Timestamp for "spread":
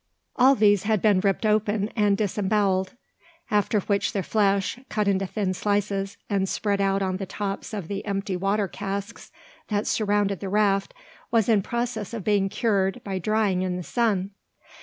6.49-6.81